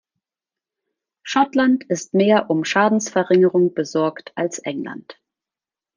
Schottland 1.21 1.83
ist 1.83 2.15
mehr 2.15 2.49
um 2.49 2.65
Schadensverringerung 2.65 3.75
besorgt 3.75 4.31
als 4.33 4.57
England. 4.57 5.19